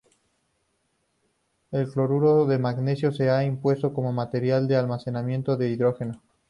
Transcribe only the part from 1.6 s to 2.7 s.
El cloruro de